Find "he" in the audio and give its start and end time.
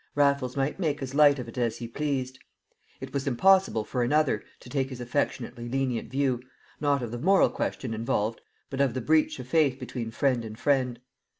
1.77-1.87